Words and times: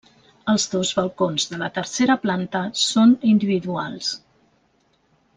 Els 0.53 0.63
dos 0.75 0.91
balcons 0.99 1.43
de 1.51 1.59
la 1.63 1.67
tercera 1.75 2.15
planta 2.23 2.61
són 2.87 3.13
individuals. 3.35 4.09